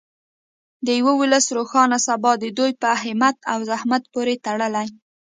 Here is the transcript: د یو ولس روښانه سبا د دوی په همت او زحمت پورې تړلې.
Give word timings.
د 0.85 0.87
یو 0.99 1.09
ولس 1.21 1.45
روښانه 1.57 1.97
سبا 2.07 2.31
د 2.39 2.45
دوی 2.57 2.71
په 2.81 2.89
همت 3.03 3.37
او 3.51 3.59
زحمت 3.71 4.03
پورې 4.13 4.35
تړلې. 4.45 4.87